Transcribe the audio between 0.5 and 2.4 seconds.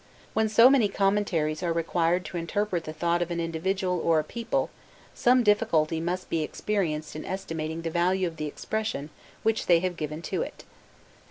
many commentaries are required to